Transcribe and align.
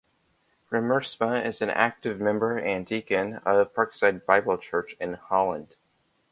Riemersma 0.71 1.45
is 1.45 1.61
an 1.61 1.69
active 1.69 2.19
member 2.19 2.57
and 2.57 2.87
deacon 2.87 3.35
of 3.45 3.71
Parkside 3.75 4.25
Bible 4.25 4.57
Church 4.57 4.95
in 4.99 5.13
Holland. 5.13 5.75